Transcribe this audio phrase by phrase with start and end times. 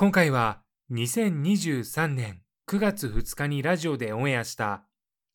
[0.00, 0.62] 今回は
[0.92, 4.86] 2023年9月2日にラジオでオンエアした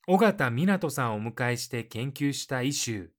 [0.07, 3.09] 尾形湊さんをお迎えして研究したイシュ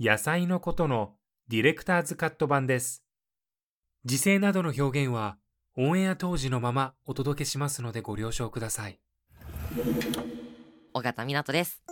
[0.00, 1.12] ー野菜のことの
[1.48, 3.04] ディレクターズカット版です。
[4.06, 5.36] 時勢などの表現は
[5.76, 8.98] オンエア当時のままお届けしますのでご了承ください。
[10.94, 11.82] 尾形湊です。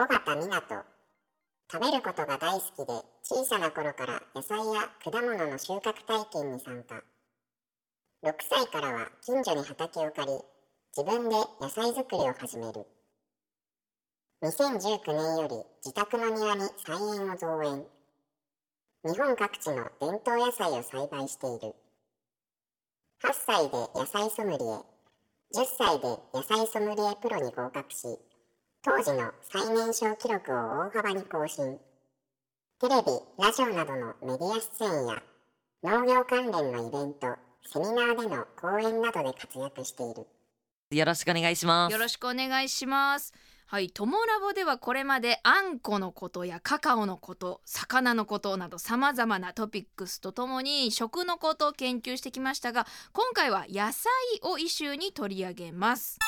[0.00, 0.91] 尾形湊
[1.72, 2.92] 食べることが大好きで
[3.22, 7.02] 小さな頃から野菜や果物の収穫体験に参加。
[8.22, 10.38] 6歳からは近所に畑を借り
[10.94, 12.84] 自分で野菜作りを始める。
[14.42, 17.86] 2019年より自宅の庭に菜園を造園。
[19.06, 21.74] 日本各地の伝統野菜を栽培している。
[23.24, 24.84] 8歳で野菜ソムリエ10
[25.78, 28.18] 歳で野菜ソムリエプロに合格し
[28.84, 31.78] 当時の最年少記録を大幅に更新
[32.80, 35.22] テレビラジオなどのメディア出演や
[35.84, 37.28] 農業関連のイベント
[37.64, 40.26] セミナーでの講演などで活躍している
[40.90, 43.32] よろしくお願いしますよろしくお願いします。
[43.66, 54.10] はい、トモラボではこれまであんこのことやカカオのこと、魚のことなどさまざまなトピックスとともに食のことを研究してきましたが、今回は野菜
[54.42, 56.18] をイシューに取り上げます。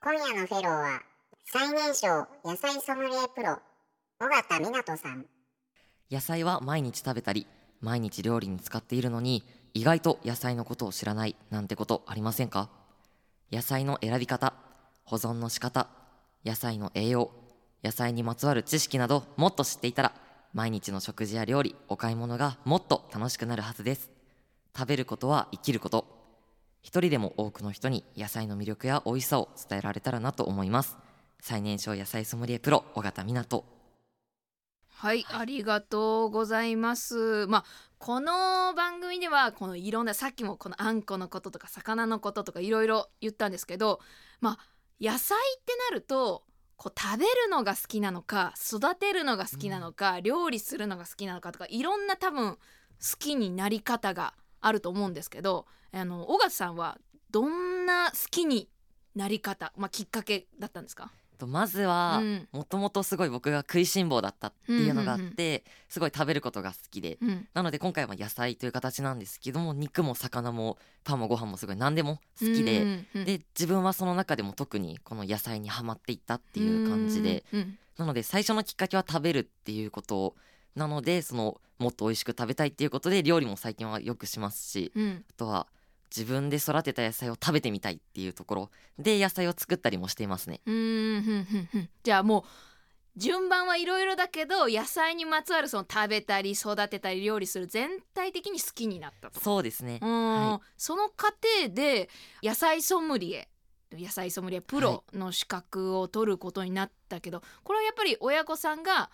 [0.00, 1.02] 今夜のフェローは
[1.50, 3.58] 最年少野菜ソムリエプロ
[4.20, 5.24] 尾形湊さん。
[6.10, 7.46] 野菜は毎日食べたり
[7.80, 9.42] 毎日料理に使っているのに
[9.72, 12.68] 意外と野菜のことを知らないなんてことありませんか？
[13.50, 14.52] 野菜の選び方
[15.04, 15.88] 保存の仕方
[16.44, 17.30] 野菜の栄養
[17.82, 20.12] 野菜にまつわる知識などもっと知っていたら
[20.52, 24.10] 毎日の食事や料理お買い物がもっと楽しくなるはずです。
[24.76, 26.04] 食べることは生きること。
[26.82, 30.98] 一人でも多くの人に野菜の魅力や美味しさを伝えられたらなと思います。
[31.40, 33.64] 最年少野菜ソムリエプロ尾形湊
[34.90, 37.46] はい、ありがとうございます。
[37.46, 37.64] まあ
[37.98, 44.00] この番組ではこのいろんなさっきもこのあんこのこととか魚のこととかいろいろ言ったんですけど、
[44.40, 44.58] まあ
[45.00, 46.42] 野菜ってなると
[46.76, 52.58] こう食べるのが好きなのか育てるのが好きなのか、料理するのが好きなのかとかいろんな多分好
[53.20, 56.98] きになり方があると思うんですけど、あの尾形さんは
[57.30, 58.68] どんな好きに
[59.14, 61.12] なり方、まあきっかけだったんですか？
[61.38, 62.48] とまずはうん。
[62.52, 77.78] もともとすごい僕が食いしん坊だったっていうのがあって、すごい食べることが好きで、うん、なので今回は野菜という形なんですけども肉も魚もパンもご飯もすごい何でも好きで、うんうんで自分はその中でも特にこの野菜にはまっていったっていう感じで、うんうん。
[77.98, 80.34] なので最初のきっかけは食べるっていうこと
[80.76, 85.24] なのでそのもっと美味しく食べたいっていうことで料理も最近はよくしますしうん。
[85.28, 85.66] あとは
[86.14, 90.60] 自分で育てた野菜を食べてみたいっていうところで野菜を作ったりもしていますね。
[90.66, 92.44] うーんふんふんふんじゃあもう
[93.18, 99.40] 順番はいろいろだけど野菜にまつわるその食べたり育てたり料理する全体的に好きになったと。
[99.40, 100.06] そうですねう。
[100.06, 101.32] んはその過
[101.62, 102.08] 程で
[102.42, 103.48] 野菜ソムリエ
[103.92, 109.10] 野菜ソムリエプロの資格を取ることになったけど、これはやっぱり親御さんが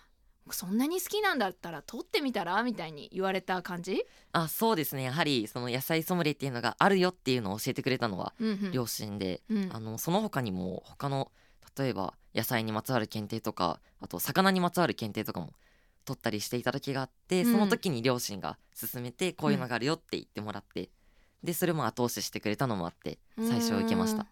[0.51, 2.61] そんなに好きなんだったら取ってみたら？
[2.63, 5.03] みたいに言われた感じ、あそうですね。
[5.03, 8.71] やはりその野菜ソムリエっていうのがあるよっていうのを教えてくれたのはうんうん。
[8.71, 9.69] 両親で、うん。
[9.73, 11.31] あのその他にも他の
[11.77, 15.53] 例えば野菜にまつわる検定とかあと魚にまつわる検定とかも
[16.05, 17.51] 取ったりしていた時があって、うん。
[17.51, 20.89] その時に両親が勧めてこういうのがあるよって言ってもらって、
[21.43, 24.27] でそれも後押ししてくれたのもあって最初受けました。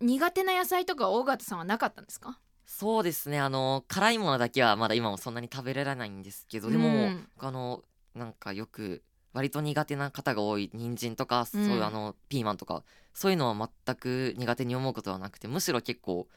[0.00, 2.38] 苦手な野菜とか大型さんはなかったんですか？
[2.66, 3.40] そうですね。
[3.40, 7.28] あの辛いものだけはまだ今もそんなに食べられないんですけどでも、うん。
[7.38, 7.82] あの
[8.14, 9.02] なんかよく
[9.32, 16.28] 割と苦手な方が多い人参とか、そういううんあのピーマンとかそういうのは全く苦手に思うことはなくてむしろ結構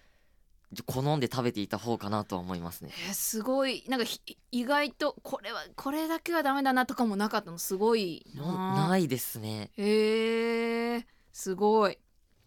[0.86, 2.92] 好んで食べていた方かなとは思いますね。
[3.08, 3.84] えーすごい。
[3.88, 4.20] なんかひ
[4.52, 8.88] 意外とこれはこれだけはダメだなとかもなかったのすごいな。
[8.90, 9.72] ないですね。
[9.78, 11.98] へえすごい。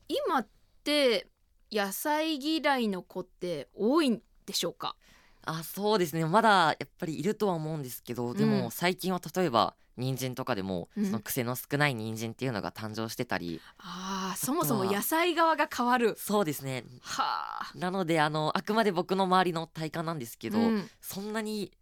[0.08, 0.48] 今っ
[0.84, 1.28] て
[1.72, 4.96] 野菜嫌いの子って多いんでしょうか？
[5.42, 6.26] あそうですね。
[6.26, 8.50] まだやっぱりいるとは思うんですけどでうん。
[8.50, 11.06] も最近は例えば人参とかでもうん。
[11.06, 16.14] その癖の少ない人参っていうのが誕生してたり、あーそもそも野菜側が変わる。
[16.18, 16.84] そうですね。
[17.02, 17.72] はあ。
[17.74, 20.90] なのであのあくまで僕の周りの体感なんですけど、うん。
[21.00, 21.72] そんなに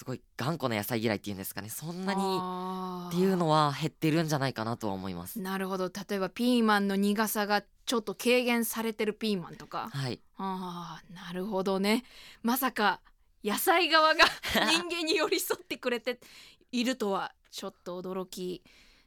[0.00, 1.68] すごい頑固な野菜嫌いっていうんですかね。
[1.68, 2.22] そんなに
[3.08, 5.38] っていうのは減ってるんじゃないかなとは思います。
[5.38, 5.90] なるほど。
[5.90, 9.90] 例えばピーマンの苦さがちょっと軽減されてるピーマンとか。
[9.92, 12.04] はい、あーなるほどね。
[12.42, 13.02] まさか
[13.44, 14.24] 野菜側が
[14.72, 16.18] 人間に寄り添ってくれて
[16.72, 18.62] いるとはちょっと驚き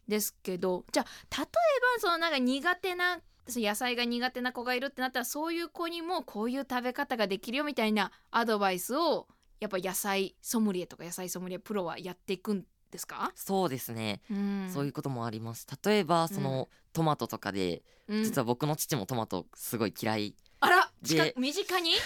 [0.08, 0.86] ですけど。
[0.92, 9.28] じゃあ例えばそのなんか苦手な野菜が苦手な子がいるってなったらそういう子にもこういう食べ方ができるよみたいなアドバイスを
[9.64, 15.66] やっぱ野菜ソムリエとか野菜ソムリエプロはやっていくんですか、そうですね、うん、そういうこともあります。
[15.86, 18.24] 例えばその、トマトとかでうん。
[18.26, 20.36] 実は僕の父もトマトすごい嫌い。
[20.60, 20.92] あら
[21.38, 21.94] 身近に？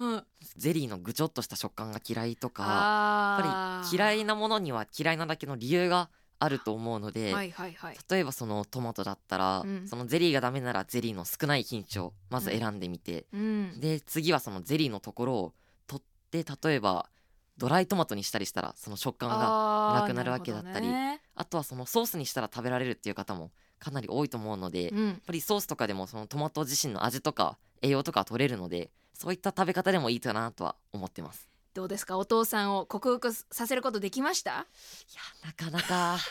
[0.00, 0.26] うん。
[0.56, 7.96] ゼリーのぐちょっとした食感が嫌いとかやっあぱり嫌いなものには嫌いなだけの理由があると思うので、はいはいはい。
[8.10, 9.88] 例えばそのトマトだったら、うん。
[9.88, 13.80] そのゼリーがダメならゼリーの少ない品種をまず選んでみて、うん。
[13.80, 15.52] で次はそのゼリーのところを
[15.86, 17.08] 取って例えば
[17.56, 21.22] ドライトマトにしたりしたらその食感がなくなるわけだったりなるほどね。
[21.34, 31.47] あとはそのソースにしたら食べられるっていう方もかなり多いと思うので、やっうんぱりソースとかでもそのトマト自身の味とか栄養とか取れるのでそういった食べ方でもいいかなとは思ってます
[31.78, 32.18] どうですか？
[32.18, 34.50] お父さんを克服させることできました？
[34.50, 34.66] いや
[35.46, 36.18] なかなか。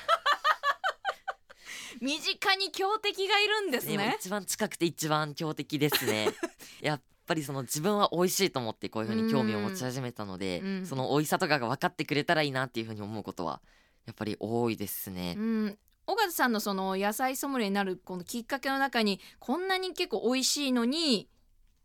[2.02, 4.18] 身近に強敵がいるんですね。
[4.20, 6.28] 一番近くて一番強敵ですね。
[6.82, 10.86] やっぱりその自分は美味しいと思ってこういうふうに興味を持ち始めたので、うん。
[10.86, 13.62] その美味しさとかが分かってくれたらいいなっていうふうに思うことは
[14.06, 15.36] やっぱり多いですね。
[15.38, 15.42] う。
[15.42, 15.80] ん。
[16.08, 21.30] 尾形さんのその野菜ソムリエになるこのきっかけの中にこんなに結構美味しいのに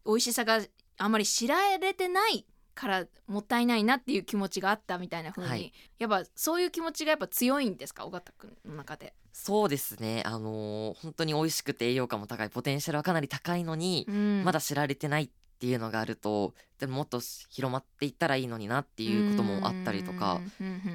[0.04, 0.60] 美味しさが
[0.98, 5.72] あまり知られてないからもったいないなっていう気持ちがあったみたいな風に、はい。
[5.98, 9.14] やっぱそういう気持ちがやっぱ強いんですか尾形くんの中で？
[9.32, 10.22] そうですね。
[10.26, 14.42] あのー本当に美味しくて栄養価も高いポテンシャルはかなり高いのに、うん。
[14.44, 20.40] まだ知られてないっていうのがあるとでももっと広まっていったらいいのになっていうこともあったりとか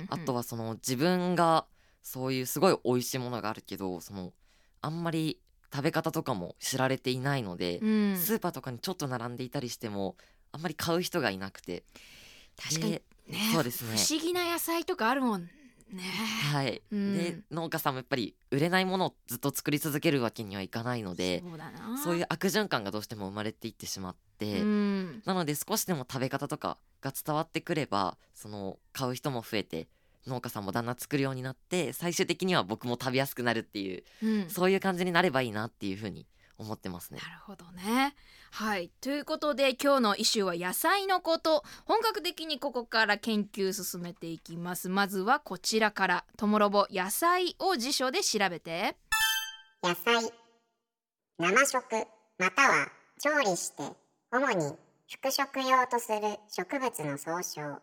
[0.10, 1.66] あとはその自分が
[2.04, 4.34] そういうすごい美味しいものがあるけどその
[4.82, 5.40] あんまり
[5.74, 8.18] 食べ方とかも知られていないので、うん。
[8.18, 10.18] スーパーとかにちょっと並んでいたりしても
[10.52, 11.84] あんまり買う人がいなくて。
[12.62, 12.92] 確かに。
[12.94, 13.98] でねそうですね。
[13.98, 16.04] 不思議な野菜とかあるもんね。
[16.52, 17.18] はい、うん。
[17.18, 21.98] で農家さんもやっぱり売れないものをずっと作り続けるわけにはいかないのでそうだな。
[21.98, 25.22] そういう悪循環がどうしても生まれていってしまって、うん。
[25.26, 29.88] なので少しでも食べ方とかが伝わってくればその買う人も増えて
[30.26, 34.50] 農家さんもだんだん作るようになって最終的には僕も食べやすくなるっていううん。
[34.50, 36.26] そういう感じになればいいなっていうふうに
[36.58, 37.20] 思ってますね。
[37.22, 37.30] な。
[37.30, 38.16] るほどね。
[38.52, 38.90] はい。
[39.02, 41.64] ということで今日のイシューは野菜のこと。
[41.86, 44.90] 本格的にここから研究進めていきます。
[44.90, 48.98] まずはこちらから「ともろぼ野菜」を辞書で調べて。
[49.84, 50.34] 野菜
[51.38, 51.84] 生食
[52.40, 53.84] または調理して
[54.32, 54.76] 主に
[55.08, 57.82] 副食用とする植物の総称。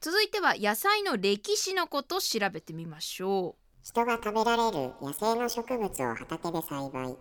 [0.00, 7.16] 続いては野菜の歴史のこと調べてみましょ人が食べられる野生の植物を畑で栽培。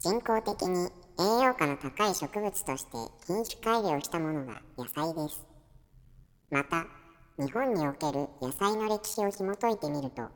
[0.00, 2.90] 人工的に栄養価の高い植物として
[3.26, 5.46] 品種改良したものが野菜です。
[6.50, 6.86] また
[7.38, 10.30] 日本における野菜の歴史を紐解いてみるとフ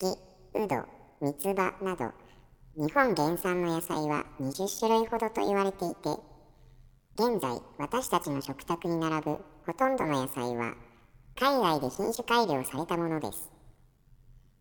[0.00, 0.84] キ、ウド、
[1.20, 2.10] ミツバなど
[2.76, 6.10] 日本原産の野菜は20種類ほどと言われていて
[7.14, 10.74] 現在私たちの食卓に並ぶほとんどの野菜は
[11.38, 13.52] 海外で品種改良されたものです。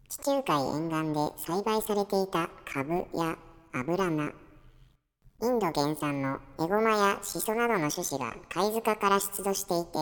[0.07, 3.37] 地中海沿岸で栽培されていたカブや
[3.73, 4.31] アブラナ
[5.43, 9.97] インド原産のエゴマやシソなどの種子が貝塚から出土していて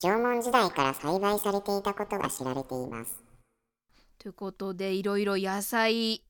[0.00, 3.22] 縄文時代から栽培されていたことが知られています。
[4.18, 6.22] ということでいろいろ野菜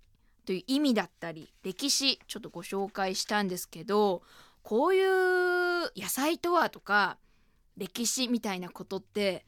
[0.44, 4.22] という意味だったり歴史ちょっとご紹介したんですけど
[4.64, 7.16] こういう野菜とはとか
[7.76, 9.46] 歴史みたいなことって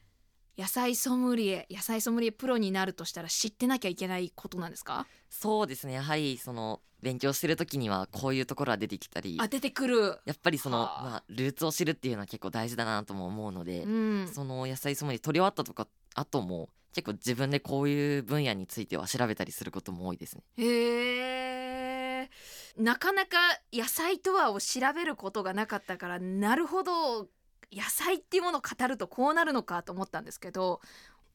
[0.57, 5.07] 野菜ソムリエ野菜ソムリエプロになるとしたら知ってなきゃいけないことなんですか？
[5.29, 5.93] そうですね。
[5.93, 11.03] やはりその勉強してる時にはこういうところは出てきたりあ出てくる、やっぱりその、はあ。
[11.03, 20.43] まあ、ルーツを知るっていうのは結構大事だなとも思うので、うん、その野菜ソムリエ取り終わったとか後も結構自分でこういう分野については調べたりすることも多いですね。
[20.57, 22.29] へえ
[22.77, 23.37] なかなか
[23.73, 27.27] 野菜とはを調べることがなかったからなるほど
[27.71, 30.81] 野菜っていうものを語るとこうなるのかと思ったんですけど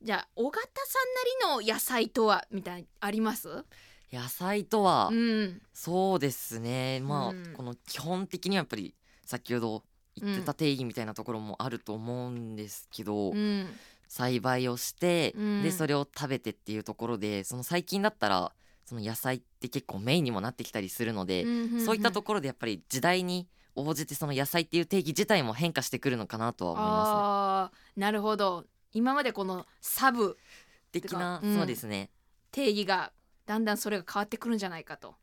[0.02, 3.64] じゃあ尾形さんなりの野菜とはみたいなあります？
[4.12, 5.60] 野菜とは、うん。
[5.74, 7.00] そうですね。
[7.00, 7.52] まあ、うん。
[7.52, 8.94] この基本的にはやっぱり
[9.24, 9.84] 先ほど
[10.16, 13.66] 言ってた定義みたいなところもあると思うんですけど、うん。
[14.08, 15.62] 栽培をして、うん。
[15.62, 18.52] でそれを食べてっていうところでその最近だったら
[18.86, 21.44] その野菜って結構メインにもなってきたりするので、
[21.84, 23.46] そういったところでやっぱり時代に
[23.78, 27.98] 応じてその野菜っていう定義自体も変化してくるのかなとは思います。
[27.98, 28.02] ね。
[28.02, 28.64] なるほど。
[28.92, 30.38] 今までこのサブ
[30.92, 31.56] 的な、うん。
[31.56, 32.10] そうですね。
[32.50, 33.12] 定義が
[33.46, 35.14] だんだんそれが変わってくるんじゃないかと。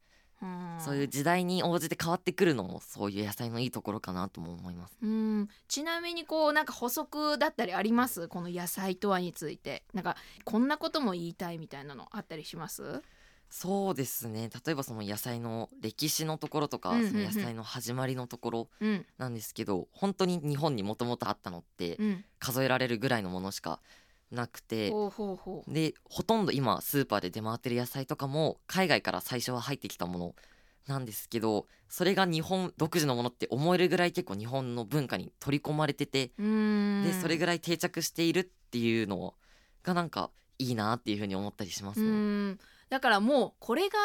[0.42, 0.78] うん。
[0.80, 4.98] そういう時代に応じて変わってくるのもそういう野菜のいいところかなとも思います。
[5.02, 5.50] うん。
[5.68, 8.28] ちなみにこうなんか補足だったりあります？
[8.28, 9.84] この野菜とはについて。
[9.94, 13.02] なんかこんなことも言いたいみたいなのあったりします？
[13.58, 14.50] そうですね。
[14.66, 17.12] 例えばその野菜の歴史のところとか、うんうんうん。
[17.12, 19.06] その野菜の始まりのところうん。
[19.18, 22.26] なんですけど本当に日本にもともとあったのってうん。
[22.38, 23.80] 数えられるぐらいのものしか
[24.30, 25.74] なくて、ほうほうほう。
[25.74, 30.36] でほとんど今スーパーで出回ってる野菜とかも海外から最初は入ってきたもの
[30.86, 37.04] なんですけどそれが日本独自のものって思えるぐらい結構日本の文化に取り込まれてて、うん。
[37.06, 39.34] でそれぐらい定着しているっていうの
[39.82, 42.58] がなんかいいなっていうふうに思ったりしますうね。
[42.90, 43.98] んだからもうこれが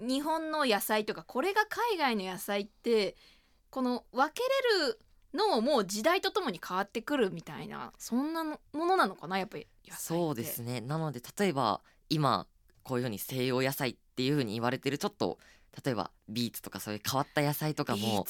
[0.00, 3.16] 日本の野菜とかこれが海外の野菜って
[3.70, 4.42] この分け
[4.78, 5.00] れる
[5.34, 10.02] のももう時代とともに変わってくるみたいなそんなのものなのかなやっぱり野菜って。
[10.02, 10.80] そうですね。
[10.80, 12.46] なので例えば今
[12.82, 15.38] こういうふうに西洋野菜っていうふうに言われてるちょっと
[15.84, 18.26] 例えばビーツとかそういう変わった野菜とかも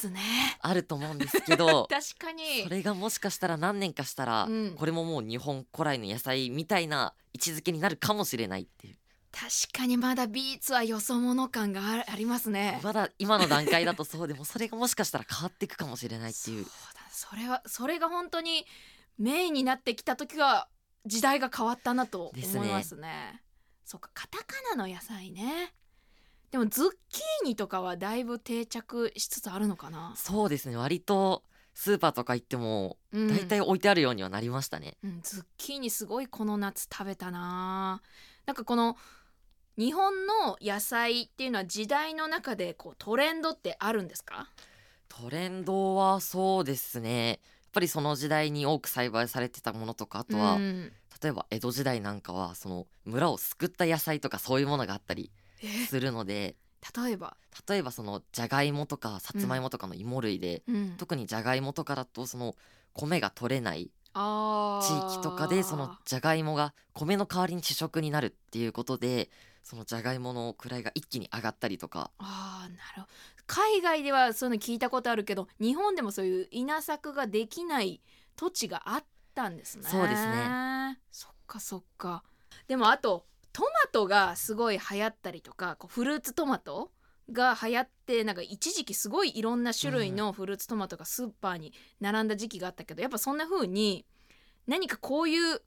[0.61, 2.65] あると思うんですけど 確かに。
[2.65, 4.75] それがもしかしたら何年かしたら、うん。
[4.77, 8.97] これももう日本古来の野菜みたいな位置づけになるかもしれないっていう
[9.39, 12.81] 確かにまだビーツはよそ者感があありますね。
[12.83, 16.65] まだ今の段階だとそうでもそれがもしかしたら変わっていくかもしれないっていう。
[16.65, 18.65] そうだそれはそれが本当に
[19.19, 20.69] メインになってきた時は
[21.05, 23.43] 時代が変わったなと思いますね。
[23.85, 25.75] そっかカタカナの野菜ね。
[26.51, 30.77] でもズッキーニとかはだいぶ定着しつつあるのかな、そうですね。
[30.77, 33.29] 割とスーパーとか行ってもうん。
[33.29, 38.01] 大体置いてあるようにはなりましたね、うん、ズッキーニすごいこの夏食べたな。
[38.47, 38.97] なんかこの
[39.79, 44.49] 日本の野菜っていうのは時代の中でこうトレンドってあるんですか？
[45.09, 47.29] トレンドはそうですね。
[47.29, 47.39] やっ
[47.73, 50.93] ぱりその時代に多く栽培されてたものとかあとは、うん。
[51.23, 55.31] 例えば江戸時代なんかはその村を救った野菜とかそういうものがあったり
[55.63, 55.67] え？
[55.87, 56.57] するので
[56.95, 57.37] 例えば、
[57.69, 62.55] 例えばそのじゃがいもとかさつまいもとかの芋類で、うん、特にじゃがいもとかだとその
[62.93, 69.31] 米が取れないあ地ー域とかでそのじゃがいもが米の代わりに主食になるっていうことで
[69.67, 72.13] そのじゃがいもの位が一気に上がったりとか。
[72.19, 73.07] あーなるほど。
[73.49, 78.01] 海外ではそういうの聞いたことあるけど日本でもそういう稲作ができない
[78.37, 79.05] 土地があっ
[79.35, 79.83] たんですね。
[79.89, 81.01] そうですね。
[81.11, 82.23] そっかそっか。
[82.69, 86.93] でもあとトマトがすごい流行ったりとかこうフルーツトマト
[87.33, 94.07] が流行ってなんか一時期すごいいろんな種類のフルーツトマトがスーパーに並んだ時期があったけどやっぱそんな風に
[94.69, 95.61] 何かこういう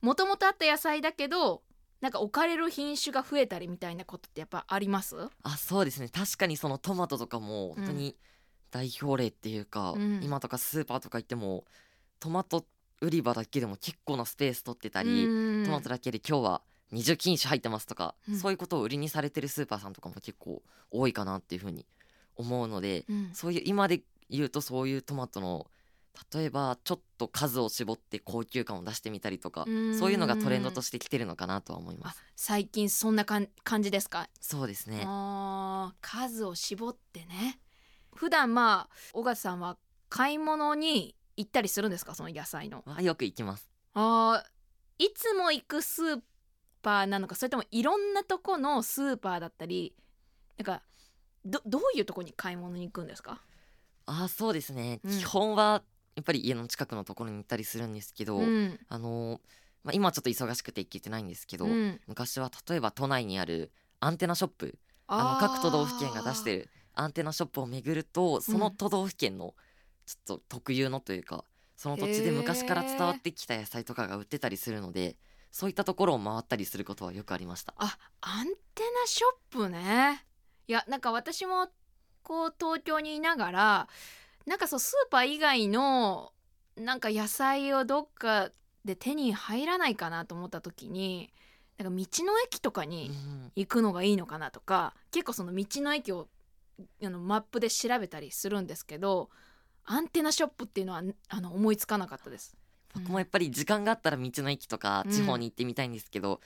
[0.00, 1.60] もともとあった野菜だけど
[2.02, 5.16] なんか置かれる品種が増えたりみたいなことってやっぱあります？
[5.44, 6.08] あそうですね。
[6.08, 8.16] 確かにそのトマトとかも本当に
[8.70, 10.20] 代表例っていうか、うん。
[10.22, 11.64] 今とかスーパーとか行っても
[12.18, 12.66] トマト
[13.00, 15.64] 売り場だけでも結構なスペース取ってたり、うん。
[15.64, 18.36] トマトだけで今日は20品種入ってますとか、うん。
[18.36, 21.86] そういうことを売りにされてるスーパーさんとかも結構多いかなっていうふうに
[22.34, 23.30] 思うので、うん。
[23.32, 25.68] そういう今で言うとそういうトマトの
[26.34, 29.98] 例えばちょっと数を絞って高級感を出してみたりとかうん。
[29.98, 35.06] そういうのがトレンドとしてきてるのかなとは思いまあす最近そんなかん感じですか、そうですね。
[36.00, 37.60] 数を絞ってね。
[38.14, 39.78] 普段まあ尾形さんは
[40.10, 42.14] 買い物に行ったりするんですか？
[42.14, 42.82] その野菜の。
[42.86, 43.70] はよく行きます。
[43.94, 46.20] あーいつも行くスー
[46.82, 49.94] パーなのかそれともいろんなとこのスーパーだったり
[50.58, 50.82] なんか
[51.44, 53.40] どどういうとこに買い物に行くんですか？
[54.04, 55.18] あそうですね、うん。
[55.18, 55.82] 基本は
[56.14, 58.78] やっぱり家の近くのところに行ったりするんですけど、うん。
[58.88, 59.40] あのー
[59.84, 62.00] まあ、今ちょっと忙しくて行けてないんですけど、うん。
[62.06, 69.54] 昔は例えば都内にあるアンテナショップあの各都道府県が出してるアンテナショップを巡るとその都道府県の
[70.06, 71.44] ちょっと特有のというか
[71.76, 75.16] その土地で昔から伝わってきた野菜とかが売ってたりするので
[75.50, 77.74] そういったところを回ったりすることはよくありました。
[77.76, 80.24] あアンテナショップね。
[80.66, 81.68] いやなんか私も
[82.22, 83.88] こう東京にいながら
[84.46, 86.32] なんかそうスーパー以外の
[86.76, 88.50] なんか野菜をどっか
[88.84, 91.32] で手に入らないかなと思った時に
[91.78, 96.28] なんか道の駅とかうにん行くのがいいのかなとか結構その道の駅を
[97.02, 99.30] あのマップで調べたりするんですけど
[99.84, 102.56] アンテナショップっていうのはあの思いつかなかったです。
[102.94, 106.40] 僕もやっぱり時間があったら道の駅とかうん地方に行ってみたいんですけど、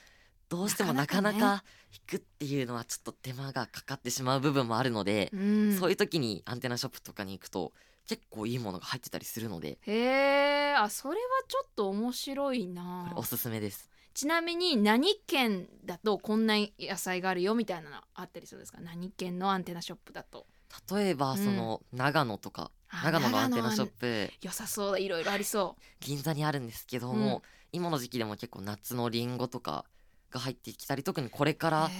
[0.48, 5.76] どうしてもななかなか引くっていうのはちょっと手間がかかってしまう部分もあるので、うん。
[5.78, 7.72] そういう時にアンテナショップとかに行くと
[8.08, 9.78] 結構いいものが入ってたりするので。
[9.80, 10.74] へえ。
[10.74, 13.90] あそれはちょっと面白いこなれおすすめです。
[14.14, 18.78] ちなみに何県だとこんな野菜があるよみたいなのあったりするんですか？
[18.80, 20.46] 何県のアンテナショップだと。
[20.92, 21.38] 例えばうん。
[21.38, 24.30] その長野とか、あ長野のアンテナショップ。
[24.42, 24.98] 良さそうだ。
[24.98, 29.84] いろいろありそ銀座にあるんですけども、今の時期でも結構夏のリンゴとか
[30.30, 31.90] が入ってきたり特にこれかうら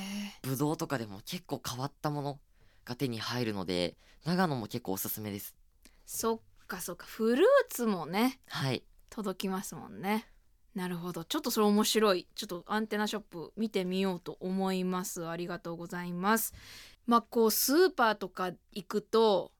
[0.43, 2.39] ブドウとかでも結構変わったもの
[2.85, 5.55] が手に入るので長野も結構おすすめです。
[6.05, 7.07] そっかそっか。
[7.07, 8.83] フルーツもねはい。
[9.11, 10.27] 届きますもんね。
[10.75, 11.25] なるほど。
[11.25, 12.27] ちょっとそれ面白い。
[12.35, 15.27] ちょっとアンテナショップ見てみようと思います。
[15.27, 16.53] ありがとうございます。
[17.07, 19.56] まあこうスーパーとか行くとまあ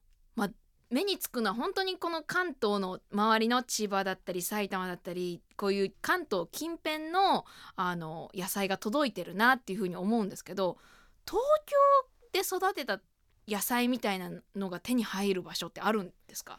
[0.91, 10.79] 目につくのは本当にこの関東の周りの千葉だったり埼玉だったりこういう関東近辺のあの野菜が届いてるなっていうふうに思うんですけど
[11.27, 11.77] 東京
[12.33, 13.01] で育てた
[13.49, 16.59] 野菜みたいなのが手に入る場所ってあるんですか、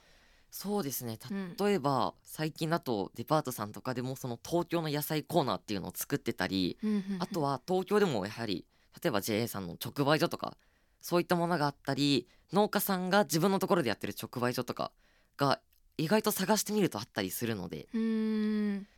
[0.50, 1.20] そうですね。
[1.30, 1.56] うん。
[1.58, 6.78] 例えば最近だとデパートさんとかでもその東京の野菜コーナーっていうのを作ってたり
[7.20, 8.66] あとは東京でもやはり
[9.02, 10.58] 例えば JA さんの直売所とか
[11.02, 14.92] そういったものがあったり農家さんが自分のところでやってる直売所とか
[15.38, 15.60] が
[15.98, 17.88] 意外と探してみるとあったりするので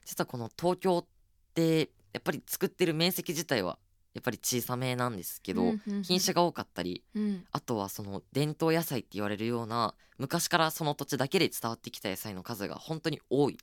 [0.05, 1.05] 実はこの東京っ
[1.53, 3.77] てやっぱり作ってる面積自体は
[4.13, 6.03] やっぱり小さめなんですけど、うんうんうん。
[6.03, 7.45] 品種が多かったりうん。
[7.51, 13.57] あとはその伝統野菜って言われるような昔からその土地だけで伝わってきた野菜の数が本当に多い。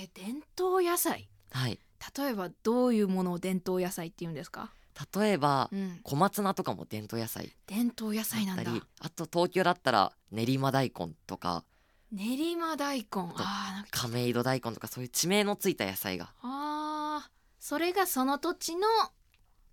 [0.00, 1.28] えー伝統野菜。
[1.50, 1.78] はい。
[2.16, 4.72] 例えばどういうものを伝統野菜って言うんですか、
[5.14, 7.52] 例えばうん、小松菜とかも伝統野菜。
[7.66, 8.72] 伝統野菜なんだ。
[9.00, 11.64] あと東京だったら練馬大根とか。
[12.12, 13.06] 練馬大根。
[13.36, 16.32] あ亀戸大根とかそういう地名のついた野菜が。
[16.42, 18.86] あーそれがその土地の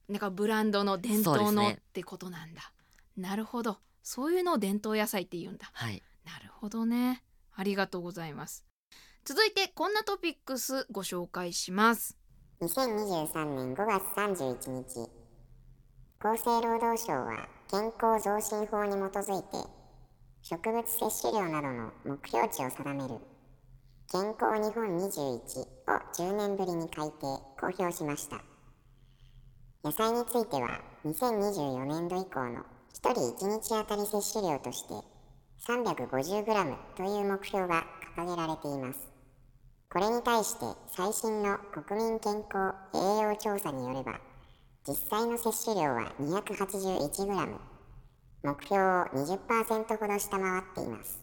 [0.08, 2.72] なんかブランドの伝統の、ってことなんだ。
[3.18, 3.79] なるほど。
[4.03, 5.70] そういうのを伝統野菜って言うんだ。
[5.74, 6.01] はい。
[6.25, 7.24] なるほどね。
[7.55, 8.64] ありがとうございます。
[9.25, 12.18] 続いてこんなトピックスご紹介します
[12.61, 15.09] 2023年5月31日。
[16.19, 19.48] 厚生労働省は健康増進法に基づいて
[20.41, 23.15] 植物摂取量などの目標値を定める
[24.11, 27.22] 健康日本21を10年ぶりに改定
[27.57, 28.41] 公表しました。
[29.81, 34.95] 野菜については2024年度以降の1人1日あたり摂取量として
[35.65, 37.85] 350g という目標が
[38.17, 39.19] 掲げられています。
[39.92, 44.20] これに対して最新の国民健康栄養調査によれば
[44.88, 47.58] 実際の摂取量は 281g
[48.44, 51.20] 目標を20%ほど下回っています。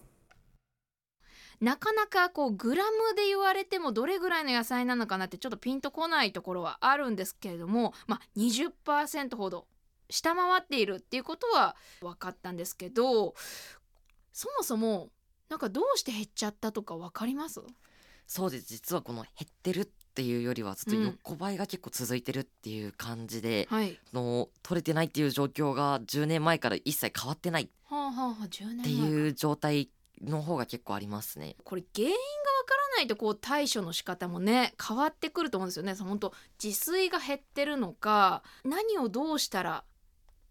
[1.61, 9.67] なかなかこうグラムで言われてもどれぐらいの野菜なのかなってちょっとピンとこないところはあるんですけれども、まあ、20%ほど
[10.11, 13.35] 下回っているっていうことは分かったんですけど
[14.33, 15.09] そもそも
[15.49, 17.63] なんかどうして減っちゃったとか分かります？
[18.27, 29.91] そうです実はこの減ってるっていうよりはずっと横ばいが結構続いてるっていう感じで、はいの取れてないっていう状況が10年前から一切変わってないっはあはあはあ10年前ていう状態
[30.23, 31.57] の方が結構ありますね。
[31.65, 32.19] これ原因がわ
[32.65, 35.95] からないとこう対処の仕方もね変わってくると思うんですよね。
[35.95, 39.85] 本当自炊が減ってるのか何をどうしたら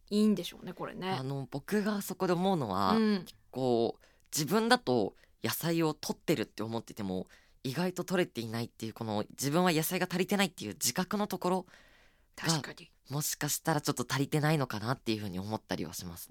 [0.09, 1.23] いいんでしょうねこれねあ。
[1.23, 7.27] の僕がそこで思うのは、うん、こう自分だと野菜を取ってるって思ってても
[7.65, 11.65] 意外と取れていないっていうこの自分は野菜が足りてないっていう自覚のところ
[12.35, 12.91] 確かに。
[13.09, 16.29] もしかしたらちょっと足りてないのかなっていうふうに思ったりはします。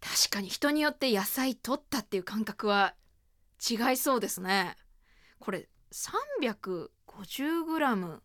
[0.00, 2.94] 確かに人によって野菜取ったっていう感覚は
[3.70, 4.76] 違いそうですね。
[5.38, 8.20] これ 350g っ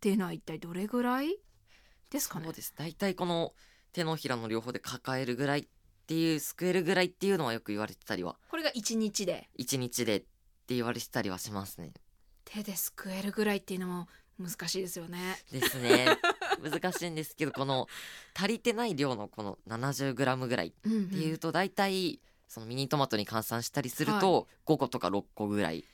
[0.00, 1.38] ていうのは一体どれぐらい？
[2.10, 2.46] ですかね。
[2.46, 2.74] そうです。
[2.76, 3.54] 大体この
[3.92, 5.66] 手のひらの両方で抱えるぐらいっ
[6.06, 8.36] ていうすくえるぐらいっていうのはよく言われてたりは。
[8.50, 10.24] これが1日で？1日で
[10.70, 11.92] って言われてたりはしますね。
[12.44, 15.36] 手ですくえるぐらいっていうのも難しいですよね。
[15.50, 16.06] ですね。
[16.62, 17.88] 難しいんですけどこの
[18.36, 25.84] 足りてない量のこの 70g ぐらいっうんうんていうと大体そのミニトマトに換算したりすると5個とか6個ぐらい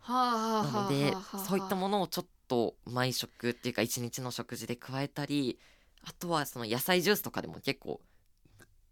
[0.00, 1.14] はあはあはあなので
[1.46, 5.60] そういったものをちょっと毎食っていうか1日の食事で加えたり
[6.02, 8.00] あとはその野菜ジュースとかでも結構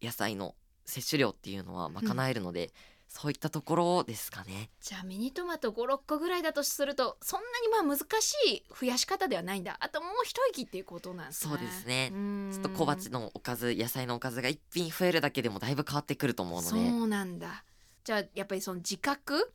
[0.01, 0.55] 野菜の
[0.85, 2.71] 摂取量っていうのは賄えるので、
[3.09, 4.71] そういったところですかね。
[4.81, 9.79] じゃあミニトマト56個ぐらいだとするとそんなにまあ難しい増やし方ではないんだ。
[9.81, 11.51] あともう一息っていうことなんですね。
[11.51, 12.11] そうですね。
[12.13, 12.51] うん。
[12.53, 17.65] ちょっと小鉢のおかず野菜のおかずが一品増えるだけでもだいぶ変わってくると思うのそでうなんだ。
[18.05, 19.53] じゃあやっぱりその自覚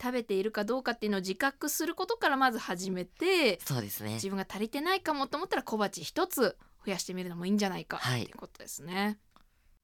[0.00, 4.14] 食べているかどうかっていうのを自覚することからまず始めてそうですね。
[4.14, 8.22] 自分が足りてないかもと思ったら小鉢一つ増やしてみるのもいいんじゃないか、はい。
[8.22, 9.18] っていうことですね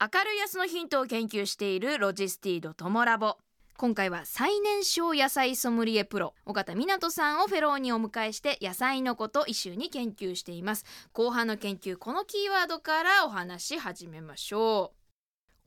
[0.03, 3.37] 明るい安のヒントを研究しているロジスティードトモラボ。
[3.77, 6.35] 今回は最年少野菜ソムリエプロ。
[6.45, 10.85] 尾形湊さんをフェローにお迎えして野菜のこと一緒に研究しています。
[11.13, 14.91] 後半の研究このキーワードからお話し始めましょ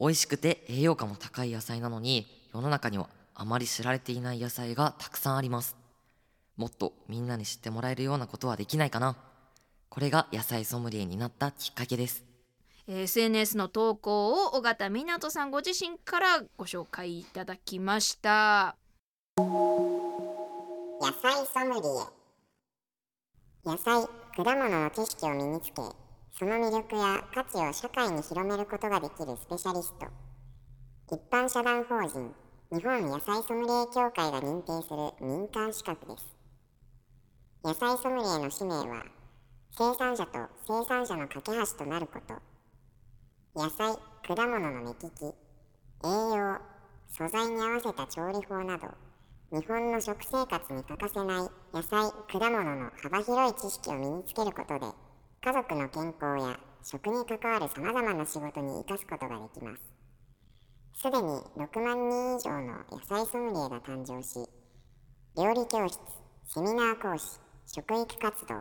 [0.01, 0.03] う。
[0.03, 5.77] 美味しくて栄養価も高い野菜なのに世の中にはあまり知られていない野菜がたくさんあります。
[6.57, 9.15] もっとみんなに知ってもらえるようなことはできないかな。
[9.87, 12.34] これが野菜ソムリエになったきっかけです。
[12.87, 18.75] えー SNS の投稿を尾形湊さんご自身からご紹介いただきました。
[19.37, 19.43] 野
[21.19, 21.91] 菜ソムリエ。
[23.65, 25.81] 野菜果物の知識を身につけ
[26.37, 30.05] その魅力や価値を社会に広めることができるスペシャリスト。
[31.15, 32.35] 一般社団法人
[32.71, 36.37] 日本野菜ソムリエ協会が認定する民間資格です。
[37.63, 39.05] 野菜ソムリエの使命は
[39.71, 42.54] 生産者と生産者の架け橋となること。
[43.55, 43.95] 野菜
[44.27, 45.31] 果物の目利き栄
[46.03, 46.59] 養
[47.07, 48.89] 素材に合わせた調理法など
[49.49, 54.85] 日本の食生活に欠かせない野菜果物の幅広い知識を身につけることで
[55.41, 61.01] 家族の健康や食に関わるさまざまな仕事に生かすことができます。
[61.01, 61.23] すでに
[61.55, 64.35] 6万人以上の野菜ソムリエが誕生し
[65.37, 65.97] 料理教室
[66.45, 68.55] セミナー講師食育活動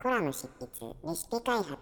[0.00, 1.74] コラム執筆レシピ開発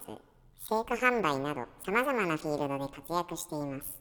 [0.69, 4.01] 成果販売などさまざまなフィールドで活躍しています。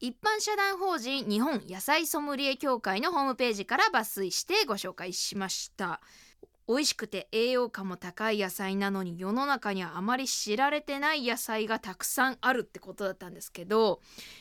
[0.00, 6.00] 一般社団法人日本野菜ソムリエ協会のホームページから抜粋してご紹介しました。
[6.66, 14.00] 美味しくて栄養価も高い野菜なのに世の中にはあまり知られてない野菜がたくさんあるってことだったんですけど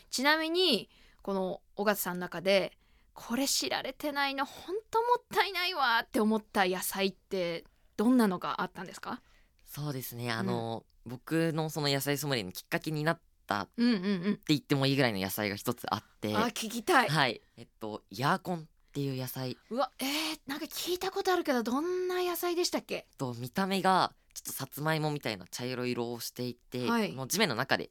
[0.09, 0.89] ちなみに
[1.21, 2.71] この尾形さんの中で
[3.13, 9.21] これ知られてないのほんともったいないわって思った野菜ってどんなのがあったんですか？
[9.65, 10.31] そうですね。
[10.31, 13.95] あの、僕のその野菜ソムリエのきっかけになったってうんうん。
[13.95, 13.97] う
[14.31, 16.35] ん言ってもいいぐらいの野菜が一つあって。
[16.35, 17.41] あ聞きたい、はい。
[17.57, 18.61] えっとヤーコンっ
[18.93, 19.57] ていう野菜。
[19.69, 23.07] うわえー、なんか聞いたことあるけどどんな野菜でしたっけ？
[23.17, 27.11] と見た目がちょっとさつまいもみたいな茶色い色をしていて、はい。
[27.11, 27.89] もう地面の中で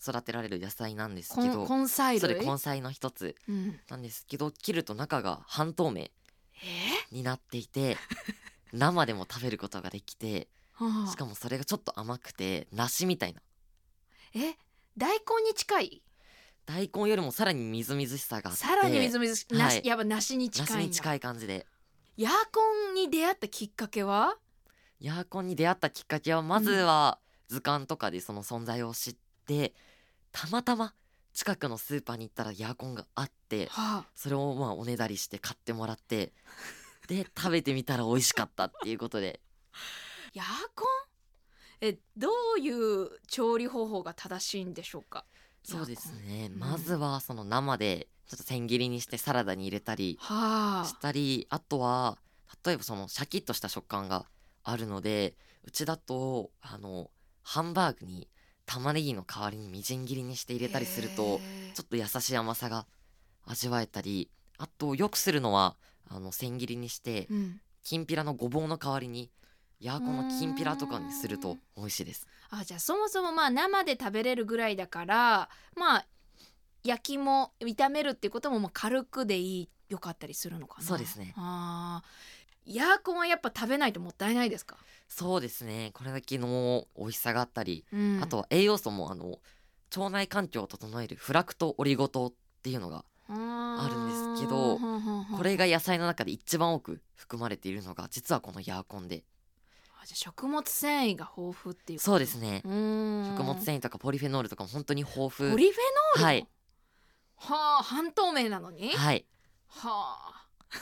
[0.00, 2.20] 育てられる野菜なんですこけどん根菜類？
[2.20, 6.10] それ根菜の一つうん、なんですけど切ると中が半透明え
[7.10, 7.96] になっていて
[8.72, 11.10] 生でも食べることができてーはあ。
[11.10, 13.40] しかもそれがちょっと甘くて梨みたいな。
[14.34, 14.56] え
[14.96, 16.02] 大根に近い？
[16.66, 18.64] 大根よりもさらにみずみずしさがあって。
[18.64, 19.62] さらにみずみずしい、はい。
[19.76, 21.66] 梨やっぱ梨に近い梨に近い感じで。
[22.16, 22.60] ヤーコ
[22.92, 24.36] ンに出会ったきっかけは？
[25.00, 29.74] ヤーコンに出会ったきっかけはまずは図鑑とかでその存在を知って
[30.32, 30.94] たまたま
[31.34, 34.06] 近くのスーパーに行ったらヤーコンがあってはあ。
[34.14, 36.32] それをまあおねだりして買ってもらって
[37.08, 39.40] で食べてみたら美味しかったっていうことで
[40.34, 40.86] ヤーコン？
[41.80, 45.24] えどういう調理方法が正しいんでしょうか？
[45.62, 46.50] そうですね。
[46.52, 50.86] うんまずはその生でちょっと千切りにしてサラダに入れたりはあ。
[50.86, 52.18] したりあとは
[52.64, 54.26] 例えばそのシャキッとした食感が
[54.62, 57.10] あるのでうちだとあの
[57.42, 58.28] ハンバーグに
[58.66, 61.40] 玉ねぎの代わりにみじん切りにして入れたりすると
[61.74, 62.86] ちょっと優しい甘さが
[63.46, 65.76] 味わえたりあとよくするのは
[66.08, 67.60] あの千切りにしてうん。
[67.82, 69.30] きんぴらのごぼうの代わりに
[69.80, 72.26] ヤーコンのきんぴらとかにすると美味しいです。
[72.50, 76.06] あじゃあそもそもまあ生で食べれるぐらいだからまあ
[76.84, 80.86] 焼きも炒めるっていうこともまあ軽くでいいよかったりするのかな。
[80.86, 81.34] そうですね。
[81.36, 82.08] あー。
[82.66, 85.90] ヤーコンはやっぱ食べないともったいないですか、そうですね。
[85.92, 88.20] これだけの美味しさがあったりうん。
[88.22, 89.38] あとは栄養素もあの
[89.96, 92.32] 腸内環境を整えるフラクトオリゴ糖っ
[92.62, 94.78] ていうのがあるんですけど
[95.36, 99.24] これがが野菜の中で一番多く含まれているのが実はこのヤーコンで
[100.12, 102.50] 食物繊維が豊富っていうそうですね。
[102.50, 105.50] ね食物繊維とかポリフェノールとかも本当に豊富。
[105.50, 105.80] ポリフェ
[106.16, 106.48] ノールはい。
[107.36, 108.90] はあ半透明なのに？
[108.90, 109.26] はい。
[109.68, 110.46] はあ。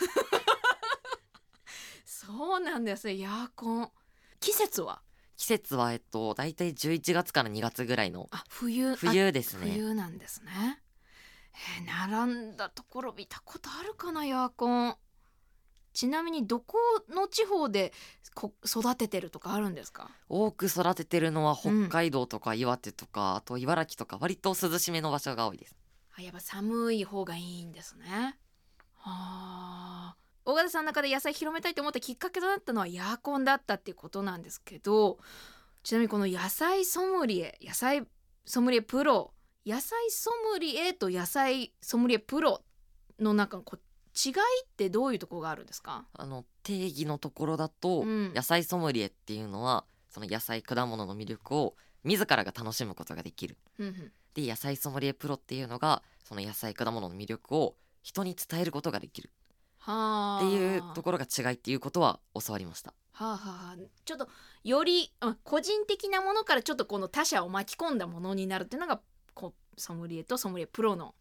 [2.04, 3.18] そうなんですね。
[3.18, 3.90] ヤーコン。
[4.40, 5.02] 季節は？
[5.36, 8.94] 季節はえっと大体11月から2月ぐらいのあ冬。
[8.94, 9.70] 冬ですね。
[9.70, 10.82] あ冬なんですね。
[11.78, 14.96] えー並んだところ見たことあるかなヤーコン
[15.92, 16.78] ちなみにどこ
[17.10, 17.92] の地方で
[18.34, 20.10] こ育ててるとかあるんですか？
[20.28, 25.76] 多く育ててるのはうん北海道とか岩手とか、あと茨城とか割と涼しめの場所が多いです。
[26.16, 28.38] あやっぱ寒い方がいいんですね。
[28.94, 30.16] はあ。
[30.44, 35.18] 大形さんの中で野菜広めたいと思ったきっかけとなったのはヤーコンだったっていうことなんですけど
[35.84, 38.02] ちなみにこの野菜ソムリエ野菜
[38.44, 39.32] ソムリエプロ
[39.64, 42.60] 野菜ソムリエと野菜ソムリエプロ
[43.20, 43.80] の中のこう
[44.14, 46.04] 違いってどういうところがあるんですか？
[46.12, 48.32] あの定義のところだと、うん。
[48.34, 53.56] 野菜ソムリエっていうのはその野菜果物の魅力を自らが楽しむことができる。
[53.78, 54.12] うんうん。
[54.34, 59.30] で野菜ソムリエプロっていうのがその野菜果物の魅力を人に伝えることができる。
[59.78, 60.46] はあ。
[60.46, 62.92] っていうところが違いっていうことは教わりました。
[63.12, 63.76] はあはあはあ。
[64.04, 64.28] ちょっと
[64.64, 69.00] よりうん個人的なものからちょっとこの他者を巻き込んだものになるっていうのが
[69.34, 71.14] こうソムリエとソムリエプロの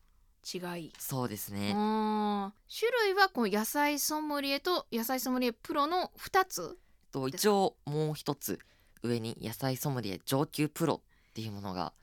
[0.54, 0.94] 違い。
[0.98, 1.72] そうですね。
[1.74, 6.78] 種類はこの野菜ソムリエと野菜ソムリエプロの2つ。
[7.12, 8.60] と一応もう一つ
[9.04, 11.94] 上に野菜ソムリエ上級プロっていうものが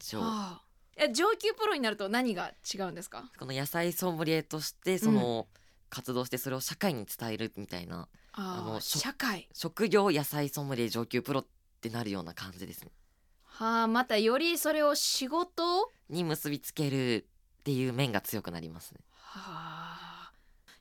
[0.00, 0.62] 一応はあ。
[0.96, 3.30] え上級プロになると何が違うんですか？
[3.38, 5.46] この野菜ソムリエとしてその、
[5.88, 9.48] 活動してそれを社会に伝えるみたいなあの社会。
[9.54, 11.46] 職業野菜ソムリエ上級プロっ
[11.80, 12.90] てなるような感じですね。
[13.44, 15.90] はあまたよりそれを仕事？
[16.08, 17.26] に結びつける
[17.62, 19.00] っていう面が強くなりますね。
[19.12, 20.32] はあ。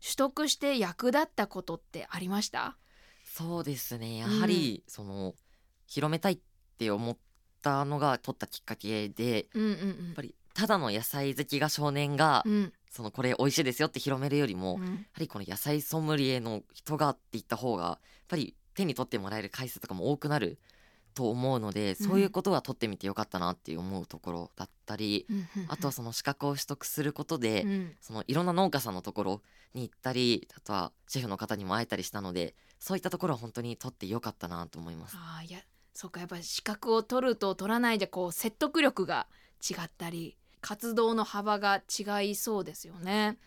[0.01, 2.75] 取得して役立ったことってありました？
[3.23, 4.17] そうですね。
[4.17, 5.35] やはり、その
[5.85, 6.39] 広めたいっ
[6.79, 7.17] て思っ
[7.61, 10.09] たのが取ったきっかけでやうんうん。
[10.13, 12.51] っぱりただの野菜好きが少年が、うん。
[12.53, 14.95] うんそのこれ美味しいですよって広めるよりも、やうん。
[14.95, 20.59] はりこの野菜ソムリエの人がって言った方がやっぱり手に取ってもらえる回数とかも多くなる
[21.13, 29.41] と思うので、そういうことは取ってみてよかったなって思うところだったり、うんあとはその資格を取得することで、うんそのいろんな農家さんのところ
[29.73, 35.15] に行ったりあとはシェフの方にも会えたりしたのでそういったところは本当に取ってよかったなと思います。
[35.17, 35.59] ああいや
[35.93, 39.27] そうかやっぱり資格を取ると取らないでこう説得力が
[39.61, 43.37] 違ったり活動の幅が違いそうですよね。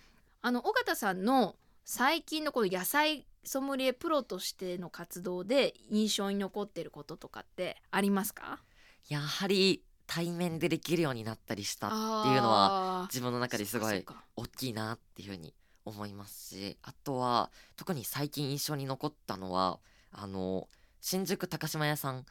[0.43, 8.61] あの尾形さんの最近のこの野菜ソムリエプロとしての活動で印象に残っていることとかってありますか？
[9.09, 11.99] やはり対面でできるようになったりしたってい
[12.39, 14.05] うのは自分の中ですごい
[14.37, 15.55] 大きいなっていうふうに
[15.85, 19.79] 思いますしあとは特に最近印象に残ったのは
[20.11, 20.69] あの
[21.01, 22.25] 新宿高島屋さん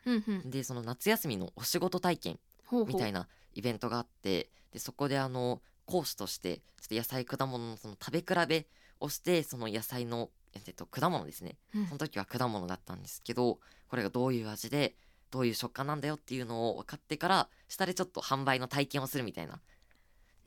[0.45, 2.39] でその夏休みのお仕事体験
[2.87, 8.67] みたいなイベントがあってでそこであの講師としてちょっと野菜果物のその食べ比べ
[8.99, 11.57] をしてその野菜の、えっと、果物ですね。
[11.75, 11.87] うん。
[11.87, 14.95] その時は果物だったんですけどこれがどういう味で
[15.31, 19.59] どういう食感なんだよっていうのを分かってから下でちょっと販売の体験をするみたいな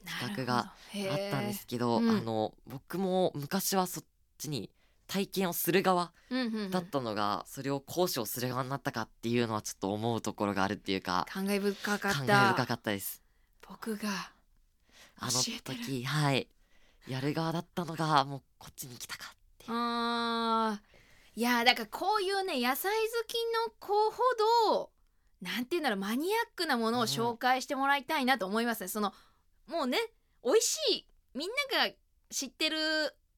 [0.05, 2.09] 企画があったんですけど、うん。
[2.09, 4.05] あの僕も昔はそっ
[4.39, 4.71] ちに
[5.09, 6.13] 体験をする側
[6.71, 12.19] だったのが、それを講師をする側になったかっていうのはちょっと思うところがあるっていうか感慨深かった。
[12.19, 13.23] 感慨深かったです。
[13.69, 14.09] 僕が
[15.19, 16.49] あの時はい。
[17.09, 19.36] やる側だったのがもうこっちに来たか
[19.69, 20.81] あ
[21.35, 23.35] いやだからこういうね野菜好き
[23.69, 24.23] の子ほ
[24.73, 24.91] ど
[25.43, 28.83] なんていうんだろうマニアックなものを紹介してもらいたいなと思います。
[28.83, 29.13] ね、その
[29.67, 29.99] もうね
[30.45, 31.93] 美味しいみんなが
[32.31, 32.79] 知ってる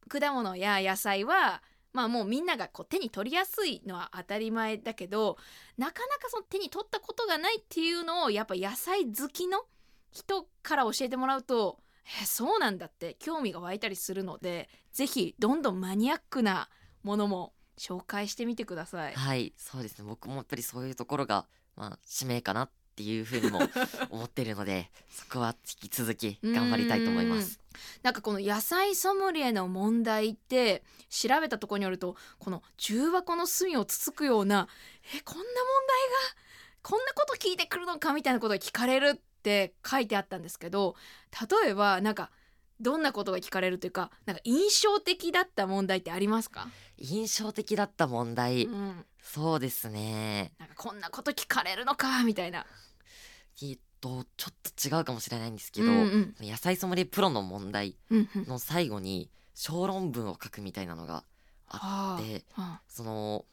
[0.09, 1.63] 果物や野菜は
[1.93, 5.37] まあもうみんながこう手に取りやすいのは当たり前だけど
[5.77, 9.65] なかなかその手に取ったことがないっていうのをやっぱ野菜好きの
[10.13, 11.81] 人から教えてもらうと
[12.23, 16.69] えそうなんだって興味が湧いたりするのでぜひどんどんマニアックな
[17.03, 19.15] ものも紹介してみてください。
[19.15, 20.05] はいそうですね。
[20.09, 23.61] 僕もやっぱりそういうところがまあ使命かなっていうふうにも
[24.11, 27.61] 思ってるのでそこは引き続き頑張りたいと思います。
[28.03, 34.67] なんかこの野菜ソムリエの問題って調べたところによるとこの重箱の隅をつつくような
[35.15, 35.57] えこんな問題
[36.35, 36.43] が
[36.83, 38.13] こんなこと聞いてくるのか？
[38.13, 40.95] みたいなことが聞かれるって書いてあったんですけど
[41.65, 42.31] 例えばなんか
[42.81, 50.53] どんなことが聞かれるというかなんか印象的だった問題ってありますか、印象的だった問題、うん、そうですね。
[50.61, 52.67] なんかこんなこと聞かれるのかみたいな。
[53.61, 56.49] えっとちょっと違うかもしれないんですけど、うんうん。
[56.49, 58.47] 野菜ソムリエプロの問題うんうん。
[58.47, 61.25] の最後に小論文を書くみたいなのが
[61.67, 63.45] あはってあはその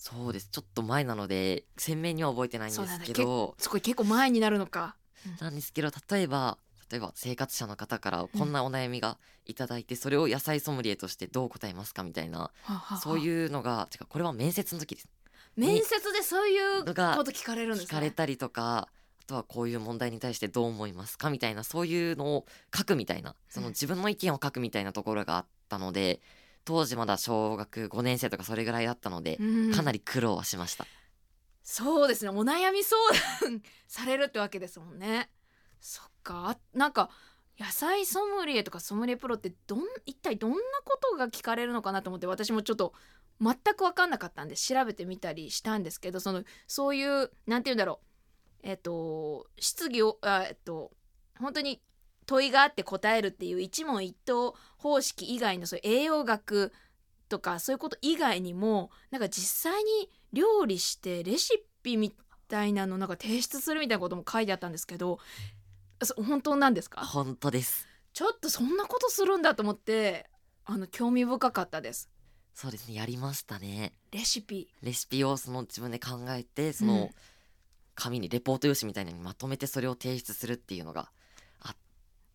[0.00, 0.48] そうです。
[0.50, 3.54] ちょっと前なので鮮明には覚えてないんですけど。
[3.58, 4.96] あそこ結構前になるのか。
[5.40, 6.56] なんですけど例えば
[6.90, 12.50] 例えば生活者の方からこんなお悩みがいただいて、それを野菜ソムリエとしてどう答えますかみたいな、
[13.02, 15.08] そういうのが違うこれは面接の時です。
[15.54, 17.86] 面接でそういうのがこと聞かれるんですね。
[17.86, 18.88] 聞かれたりとか
[19.22, 26.20] あとはこういう問題に対してどう思いますかみたいなそういうのを書くみたいなその自分の意見を書くみたいなところがあったので
[26.64, 29.72] 当時まだ小学5年生とかそれぐらいだったので、うん。
[29.72, 30.86] かなり苦労はしました。
[31.62, 32.30] そうですね。
[32.30, 32.96] お悩み相
[33.42, 35.30] 談されるってわけですもんね。
[35.80, 36.50] そっか。
[36.50, 37.10] あなんか
[37.58, 42.94] 野菜ソムリエとかソムリエプロってどん一体どんなことが聞かれるのかなと思って私もちょっと
[43.40, 48.06] 全く分かんなかったんで調べてみたりしたんですけどそのそういうなんて言うんだろう。
[48.62, 50.92] えっ、と質疑をあえっと
[51.38, 51.82] 本当に
[52.26, 56.72] 問いがあって答えるっていう一問一答方式以外のそういう栄養学
[57.28, 62.14] とかそういうこと以外にもなんか実際に料理してレシピみ
[62.48, 65.18] たいなのなんか提出するみたいなことも書いてあったんですけど
[66.02, 67.02] そ本当なんですか？
[67.04, 67.86] 本当です。
[68.12, 70.28] ちょっとそんなことするんだと思って
[70.64, 72.08] あの興味深かったです。
[72.54, 73.92] そうですねやりましたね。
[74.10, 74.68] レシピ。
[74.82, 76.90] レシピをその自分で考えてそうん。
[76.90, 77.10] の
[77.94, 81.10] 紙にレポート用紙みたいなのにまとめてそれを提出するっていうのが
[81.60, 81.76] あっ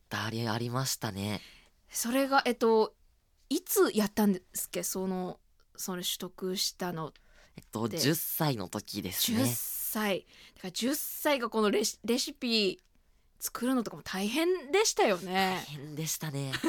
[0.10, 1.42] たりありましたね
[1.96, 2.94] それがえっと
[3.50, 4.84] いつやったんですっけ？
[4.84, 5.40] その
[5.78, 7.14] それ取得したの
[7.56, 10.26] えっとで10歳の時です10ね歳。
[10.56, 12.82] だから10歳がこのレシレシピ
[13.40, 16.52] 作るのとかも大変でしたよ大ね変でしたね。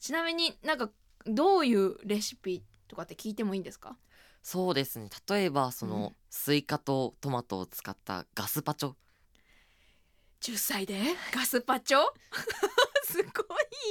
[0.00, 0.90] ちなみになんか
[1.26, 3.98] どういうレシピとかって聞いてもいいんですか？
[4.42, 5.10] そうですね。
[5.28, 6.16] 例えばその、うん。
[6.30, 8.94] スイカとトマトを使ったガスパチョ。
[10.40, 10.98] 10歳で？
[11.32, 11.98] ガスパチョ？
[13.10, 13.22] すご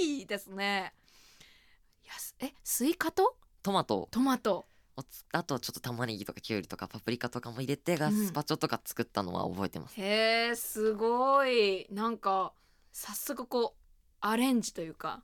[0.01, 0.93] いですね。
[2.03, 3.36] いやすえスイカと？
[3.62, 4.08] トマト。
[4.12, 4.65] トマト。
[5.32, 11.88] あとちょっと玉ねぎとかきゅうりとかパプリカとかも入れてガスパチョとか作ったのは覚えてます、へえすごい。
[11.89, 12.51] なんか
[12.91, 13.79] 早速こう
[14.19, 15.21] アレンジというか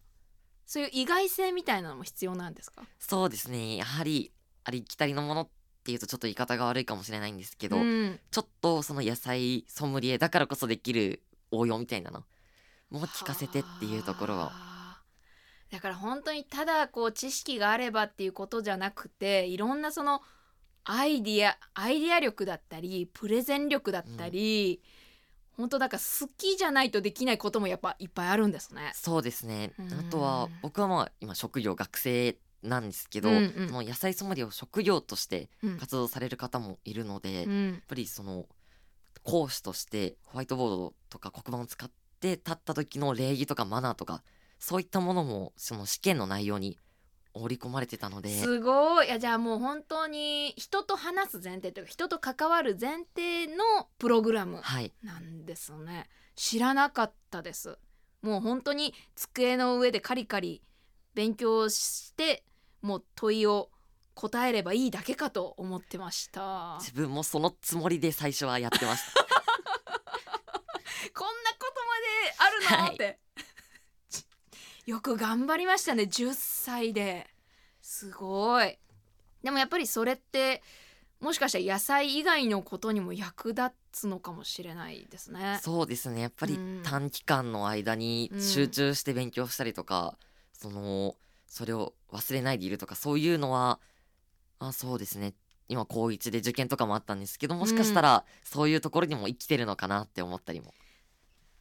[0.66, 2.84] そういう意外性みたいなのも必要なんですか？
[3.00, 3.76] そうですね。
[3.76, 4.32] やはり
[4.64, 5.50] ありきたりのものっ
[5.84, 8.20] ていうとちょっと言い方が悪いかもしれないんですけど、うん。
[8.32, 12.24] ちょっとその野菜ソムリエだからこそできる応用みたいなの
[12.90, 15.02] も聞かせてっていうところははあ
[15.72, 20.22] だから本当にただこう知識があればっていうことじゃなくていろんなその
[20.86, 24.84] アイディアアイディア力だったりプレゼン力だったり、
[25.58, 28.92] 本当だから好きじゃないとできないこともやっぱいっぱいあるんですね。
[28.94, 29.72] そうですね。
[29.80, 29.94] うん。
[29.94, 35.78] あとは僕はまあ今職業学生なんですけど、うんうんその野菜ソムリエを職業としてうん。
[35.80, 38.46] 活動される方もいるので、やっうんぱりその
[39.24, 44.24] 講師としてホワイトボードとか黒板を使って立った時の礼儀とかマナーとか
[44.60, 46.80] そういったものもその試験の内容に
[47.36, 48.30] 織り込まれてたので。
[48.30, 49.08] すごい。
[49.08, 54.94] いやじゃあもう本当に人と話す前提というか人と関わる前提のプログラムはい。
[55.04, 56.10] なんですね。
[56.36, 57.78] 知らなかったです。
[58.22, 60.64] もう本当に机の上でカリカリ
[61.14, 62.44] 勉強して
[62.82, 63.70] もう問いを
[64.16, 66.78] 答えればいいだけかと思ってました。
[66.80, 69.26] 自分もそのつもりで最初はやってました
[71.14, 71.56] こんな
[72.68, 72.94] ことまであるの、はい。
[72.96, 73.20] って。
[74.86, 77.30] よく頑張りましたね10歳で。
[77.82, 78.78] すごい。
[79.44, 80.64] でもやっぱりそれって
[81.20, 85.60] もしかしたら野菜以外のことにも役立つのかもしれないですね。
[85.62, 86.22] そうですね。
[86.22, 86.84] やっぱりうん。
[86.84, 90.18] 短期間の間にうん集中して勉強したりとか、
[90.54, 91.16] その
[91.48, 93.80] それを忘れないでいるとかそういうのは
[94.60, 95.34] あそうですね。
[95.68, 100.74] 今高1で受験とかもあったんですけどもしかしたらそういうところにも生きてるのかなって思ったりも、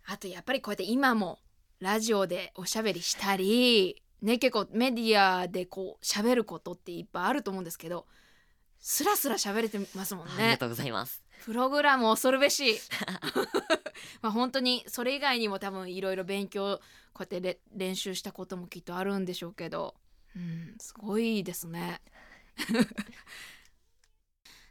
[0.06, 1.38] あとやっぱりこうやって今も
[1.80, 8.06] ラジオでおしゃべりしたりね結構メディアでこう喋ることっていっぱいあると思うんですけど
[8.86, 10.32] スラスラ喋れてますもんね。
[10.36, 11.24] ありがとうございます。
[11.46, 12.78] プログラム恐るべし。
[14.20, 16.80] まあ本当にそれ以外にも多分いろいろ勉強
[17.14, 19.94] こうやってれ練習したこともきっとあるんでしょうけど。
[20.36, 22.02] うんすごいですね。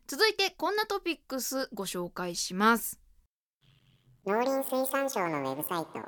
[0.06, 3.00] 続いてこんなトピックスご紹介します
[4.26, 6.00] 農林水産省のウェブサイト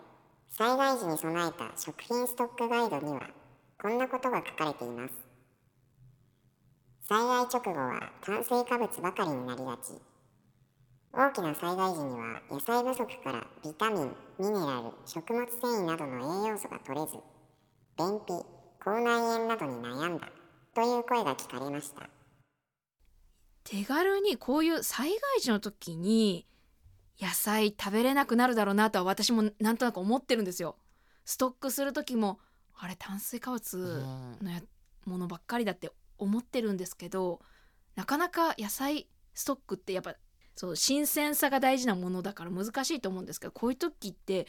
[0.49, 3.30] 災害時に備えた食品ストックガイドには
[3.78, 5.13] こんなことが書かれています。
[7.10, 9.99] 災害直後は炭水化物ばかりになりがち。
[11.12, 17.17] 大きな災害時には野菜不足からビタミンミネラル食物繊維などの栄養素が取れず
[17.97, 18.45] 便秘
[18.80, 20.30] 口内炎などに悩んだ
[20.73, 22.10] という声が聞かれました。
[23.65, 26.45] 手軽にこういう災害時の時に
[27.19, 30.78] 野菜食べれなくなるだろうなとは私もなんとなく思ってるんですよ。
[31.23, 32.39] ストックする時も
[32.75, 34.45] あれ炭水化物うん。
[34.45, 34.62] のや
[35.06, 37.41] ものばっかりだって思ってるんですけど
[37.95, 40.15] なかなか野菜ストックってやっぱ
[40.56, 44.47] そう新鮮さが大事なものだから難しいと思うんですけどこういう時って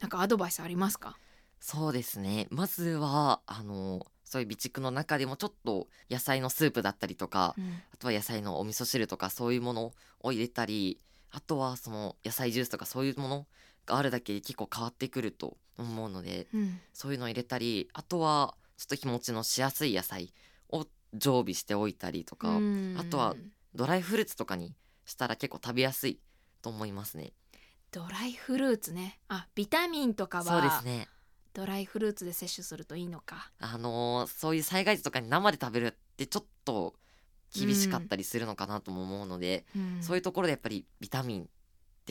[0.00, 1.16] なんかアドバイスありますか？
[1.60, 2.46] そうですね。
[2.50, 7.80] まずはあのそういう備蓄の中でもちょっと野菜のスープだったりとか、うん。
[7.92, 13.46] あとは野菜のお味噌汁とかそういうものを入れたりあとはその野菜ジュースとかそういうもの
[13.86, 16.80] があるだけで結構変わってくると思うのでうん。
[16.92, 20.32] そういうのを入れたりあとはちょっと日持ちのしやすい野菜
[20.70, 22.96] を常備しておいたりとか、うん。
[22.98, 23.34] あとは
[23.74, 24.74] ドライフルーツとかに
[25.04, 26.20] したら結構食べやすい
[26.62, 27.32] と思いますね。
[27.90, 29.18] ドライフルーツね。
[29.28, 31.08] あビタミンとかそうですはね。
[31.54, 33.50] ドライフルーツで摂取するといいのか。
[33.58, 36.94] あのーそういう災害時とかに生で食べるってちょっと
[37.54, 39.64] 厳しかったりするのかなとも思うので、
[40.00, 41.46] そういうところでやっぱりビタミンっ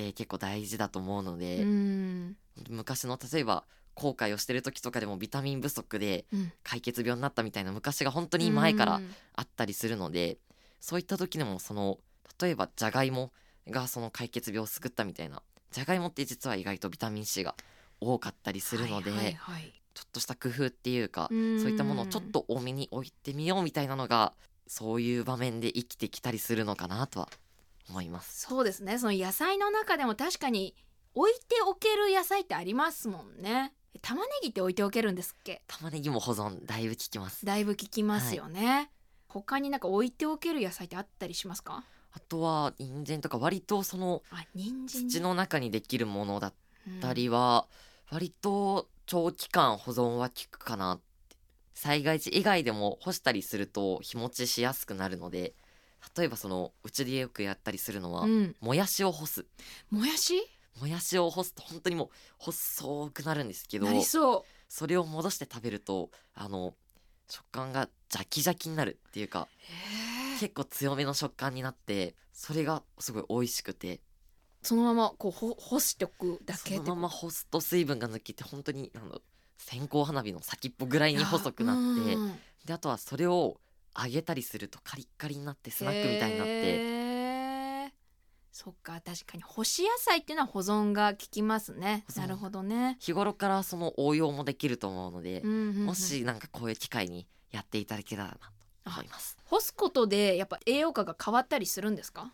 [0.04, 2.36] って結構大事だと思うのうで、ん。
[2.70, 3.66] 昔の例えば
[3.96, 6.52] 後悔をしてる時とかでもビタミン不足でうん。
[6.64, 9.04] 解決病になったみたいな昔が本当に前からうん。
[9.34, 10.38] あったりするので
[10.80, 11.98] そういった時でもその
[12.40, 13.32] 例えばじゃがいも
[13.68, 17.56] がその解決病を救ったみたいなじゃがいもって実は意外とビタミン C が
[18.00, 19.74] 多かったりするので、はいはいはい。
[19.94, 21.60] ちょっとした工夫っていうかうん。
[21.60, 24.34] そういったものをちょっと多めに置いてみようみたいなのが
[24.68, 27.30] そういう場面で生きてきたりするのかなとは
[27.89, 28.41] 思います。
[28.41, 28.99] そうですね。
[28.99, 30.76] その野菜の中でも確かに
[31.13, 33.74] 置いておける野菜ってありますもんね。
[34.01, 35.63] 玉ねぎって置いておけるんですっけ？
[35.68, 37.45] 玉ねぎも保存だいぶ効きます。
[37.45, 38.91] だいぶ効きますよね、
[39.28, 41.84] 他になんか置いておける野菜ってあったりしますか？
[42.11, 44.22] あとは人参とか割とその
[44.86, 46.53] 土の中にできるものだっ
[46.88, 47.68] うんたりは
[48.11, 51.07] 割と長期間保存は効くかなって
[51.78, 55.54] 災害時以外でも干したりすると日持ちしやすくなるので
[56.18, 58.56] 例えばそのうちでよくやったりするのは、うん。
[58.62, 59.46] もやしを干す。
[59.92, 60.34] もやし？
[60.82, 62.10] もやしを干すと本当にもう
[62.40, 64.44] 細くなるんですけどなりそう。
[64.68, 66.74] それを戻して食べるとあの
[67.30, 69.48] 食感がジャキジャキになるっていうか
[70.40, 74.02] 結構強めの食感になってそれがすごい美味しくて。
[74.64, 79.22] そのままこうほ干しておくだけそのまま干すと水分が抜けて本当になんだろう
[79.58, 81.82] 線香花火の先っぽぐらいに細くなって
[82.16, 83.60] うんであとはそれを
[83.97, 87.93] 揚げたりするとカリッカリになってスナックみたいになって
[88.51, 92.03] そっか確かに干し野菜っていうのは保存が効きますね。
[92.16, 95.86] なるほどね、日頃からその応用もできると思うのでうんうんうん。
[95.86, 98.39] もしなんかこういう機会にやっていただけたらなと
[98.88, 99.38] 思います。
[99.45, 102.34] 干すことでやっぱ栄養価が変わったりするんですか？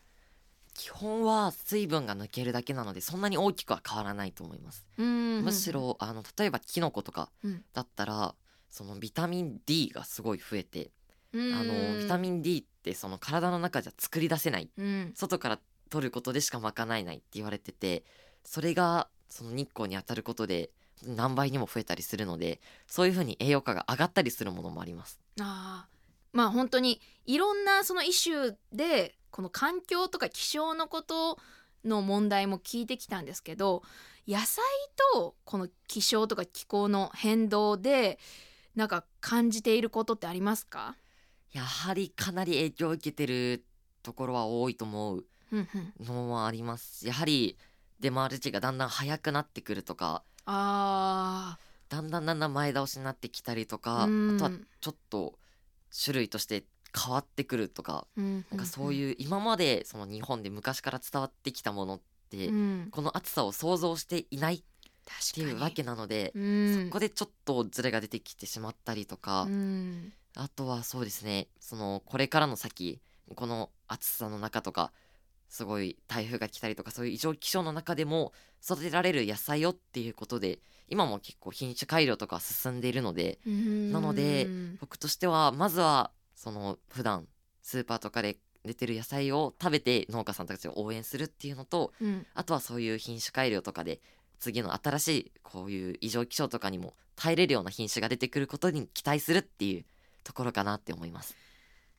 [0.73, 4.85] 基本は水分が抜けるだけなのでそんなに大きくは変わらないと思います。
[4.97, 7.63] むむしろあの例えばキノコとかうん。
[7.73, 8.35] だったら
[8.69, 10.89] そのビタミン D がすごい増えて
[11.33, 14.69] ああのビタミン D ってその体の中じゃ作り出せない。
[14.77, 15.13] うん。
[15.15, 15.59] 外から
[15.89, 18.03] 取ることでしか賄えないって言われてて
[18.43, 20.71] それがその日光に当たることで
[21.05, 25.19] 何倍にも増えたりするのでそういう風に栄養価が上がったりするものもあります。
[25.39, 25.93] あー。
[26.35, 31.39] まあ本当にいろんなそのイシューでこの環境とか気象のこと
[31.83, 33.81] の問題も聞いてきたんですけど
[34.27, 34.63] 野菜
[35.15, 38.19] とこの気象とか気候の変動で
[38.75, 40.95] なんか感じていることってありますか？
[41.51, 43.65] やはりかなり影響を受けてる
[44.03, 45.25] ところは多いと思う
[45.99, 47.57] のはありますやはり
[47.99, 51.57] 出回る時期がだんだん早くなってくるとかあ
[51.89, 54.37] だんだんだんだん前倒しになってきたりとかあうん。
[54.37, 55.39] とはちょっと
[56.03, 56.65] 種類として
[56.95, 62.87] 変わってくるとかーなんかそうういう今までその日本で昔から伝わってきたものって、んうん。
[62.91, 64.61] この暑さを想像していないっ
[65.33, 70.13] ていうわけなので、うんそこでちょっとズレが出てきてしまったりとか、うん。
[70.35, 72.99] あとはそうですねそのこれからの先
[73.35, 74.91] この暑さの中とか
[75.47, 78.33] すごい台風が来たりとかそういう異常気象の中でも
[78.63, 80.57] 育てられる野菜をっていうことで
[80.89, 86.09] 今も結構品種改良とか進んでいるのでなのでうん僕としてはまずは
[86.43, 87.25] その普段
[87.61, 88.35] スーパーとかで
[88.65, 94.01] 出てる野菜を食べて農家さんたちを応援するっていうのとうんあとはそういう品種改良とかで
[94.39, 99.85] 次の新しいこういう異常気象とかにも耐えれるような品種が出てくることに期待するっていう
[100.25, 101.33] ところかなって思います。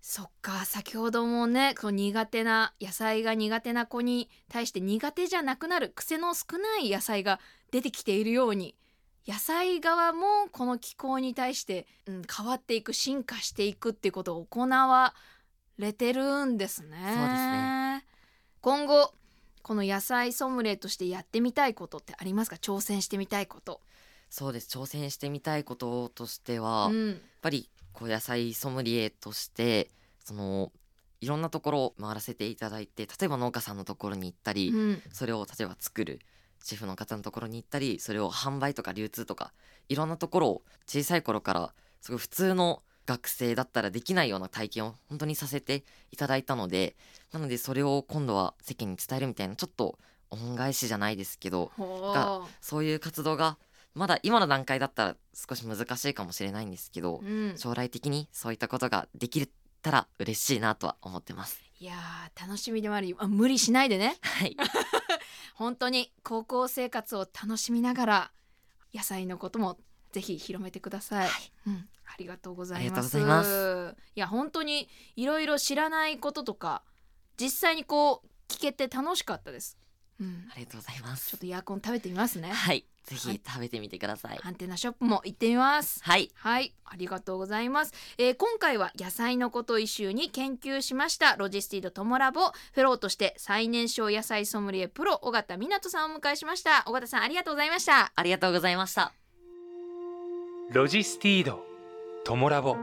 [0.02, 7.40] そっか先ほどもねこう苦手な野菜が苦手な子に対して苦手じゃなくなる癖の少ない野菜が
[7.70, 8.74] 出てきているように
[9.26, 15.14] 野菜側もこの気候に対して、うん、変わっていく進化していくっていうことを行わ
[15.78, 16.88] れてるんですね。
[16.90, 18.04] そうですね。
[18.60, 19.14] 今後
[19.62, 22.56] この野菜ソムリエとしてやってみたいことってありますか？
[22.56, 23.80] 挑戦してみたいこと。
[24.28, 24.68] そうです。
[24.78, 29.90] 挑戦してみたいこととしては、やっうんぱりこう野菜ソムリエとして
[30.22, 30.70] その
[31.20, 35.02] いろんなところを回らせていただいて例えば農家さんのところに行ったり、うん。
[35.12, 36.20] それを例えば作る
[36.64, 39.52] シェフの方のところに行ったりそれを販売とか流通とか
[39.90, 46.96] いろんなところを小さい頃からすごい普通の学生だったらできないような体験を本当にさせていただいたので
[47.32, 49.98] なのでそれを今度は世間に伝えるみたいなちょっと
[50.30, 53.58] 恩返しじゃないですけどほがそういう活動が
[53.94, 59.46] まだ今の段階だったら少し難しいかもしれないんですけどう、うん、将来的にそういったことができ
[59.82, 61.60] たら嬉しいなとは思ってます。
[61.78, 64.16] いやー楽しみでもありあ無理しないでね。
[64.22, 64.56] はい、
[65.54, 68.32] 本当に高校生活を楽しみながら
[68.94, 69.78] 野菜のことも
[70.12, 71.28] ぜひ広めてください、
[71.66, 73.96] うん、ありがとうございます。
[74.14, 76.82] いや本当にいろいろ知らないこととか
[77.36, 79.76] 実際にこう聞けて楽しかったです
[80.20, 80.48] うん。
[80.50, 81.30] ありがとうございます。
[81.30, 82.50] ちょっとヤーコン食べてみますね。
[82.50, 82.84] はい。
[83.04, 83.34] ぜはい。
[83.34, 84.40] ひ食べてみてください。
[84.42, 86.00] アンテナショップも行ってみます。
[86.02, 86.30] はい。
[86.34, 91.36] はい、ありがとうございます、えー今回は野菜のこと一周に研究しました。
[91.36, 92.52] ロジスティードトモラボ。
[92.72, 96.84] フェローとして最年少野菜ソムリエプロ尾形湊さんをお迎えしました。
[96.86, 98.12] 尾形さんありがとうございました。
[98.14, 99.12] ありがとうございました。
[100.70, 101.62] ロジスティード
[102.24, 102.76] トモラボ。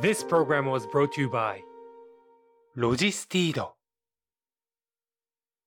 [0.00, 1.62] This program was brought to you by
[2.76, 3.74] ロジスティード